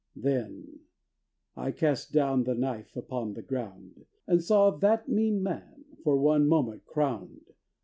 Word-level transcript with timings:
Then 0.15 0.79
I 1.55 1.69
cast 1.69 2.11
down 2.11 2.43
the 2.45 2.55
knife 2.55 2.97
upon 2.97 3.33
the 3.33 3.43
ground 3.43 4.07
And 4.25 4.43
saw 4.43 4.71
that 4.71 5.07
mean 5.07 5.43
man 5.43 5.85
for 6.03 6.17
one 6.17 6.47
moment 6.47 6.85
crowned. 6.85 7.51